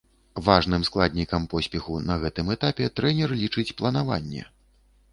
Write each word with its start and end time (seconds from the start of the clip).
Важным 0.45 0.85
складнікам 0.89 1.45
поспеху 1.53 1.99
на 2.09 2.17
гэтым 2.25 2.51
этапе 2.57 2.91
трэнер 3.01 3.39
лічыць 3.45 3.71
планаванне. 3.83 4.43